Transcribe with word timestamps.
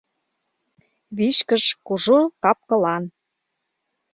Вичкыж 1.17 1.63
кужу 1.85 2.19
кап-кылан. 2.43 3.03